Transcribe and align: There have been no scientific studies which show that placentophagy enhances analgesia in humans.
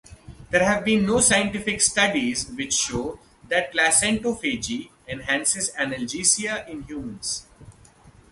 There 0.49 0.65
have 0.65 0.83
been 0.83 1.05
no 1.05 1.19
scientific 1.19 1.79
studies 1.79 2.49
which 2.49 2.73
show 2.73 3.19
that 3.49 3.71
placentophagy 3.71 4.89
enhances 5.07 5.69
analgesia 5.75 6.67
in 6.67 6.81
humans. 6.81 7.45